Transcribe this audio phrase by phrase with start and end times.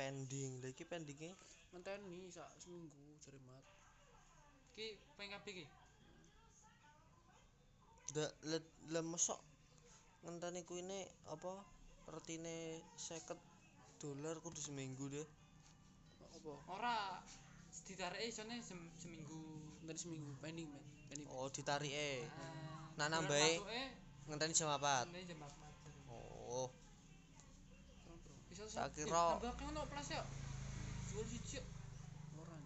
[0.00, 1.28] pending lha iki pendinge
[1.70, 3.64] ngenteni sak seminggu jare mat
[4.74, 5.66] Ki ping kabeh ki.
[8.10, 8.58] ndak le,
[8.92, 9.40] le mesok
[10.24, 10.98] ngenteni kuine
[11.34, 11.52] apa
[12.14, 12.56] retine
[12.96, 13.36] 50
[14.02, 15.28] dolar kudu seminggu deh
[16.36, 16.96] apa Ora
[17.86, 19.38] ditarike isone sem- seminggu.
[19.84, 23.54] ngenteni seminggu pending men pending oh ditarike Ah, Nah, nambahi.
[23.62, 23.82] masuke
[24.28, 25.48] ngenteni jam 4 Ini jam 4
[28.74, 30.22] tak kira harga ono plus ya
[31.10, 31.58] jual siji
[32.36, 32.62] loran